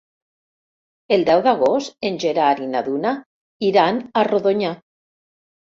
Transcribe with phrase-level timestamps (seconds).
[1.17, 3.13] El deu d'agost en Gerard i na Duna
[3.71, 4.77] iran a Rodonyà.